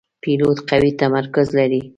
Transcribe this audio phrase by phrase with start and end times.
[0.21, 1.81] پیلوټ قوي تمرکز لري.